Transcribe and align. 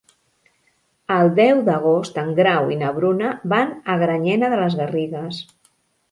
El 1.15 1.27
deu 1.39 1.59
d'agost 1.67 2.15
en 2.21 2.31
Grau 2.39 2.71
i 2.75 2.77
na 2.79 2.89
Bruna 2.95 3.33
van 3.53 3.75
a 3.93 3.97
Granyena 4.05 4.49
de 4.55 4.59
les 4.63 4.79
Garrigues. 4.81 5.43